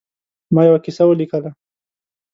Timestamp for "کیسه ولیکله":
0.85-1.49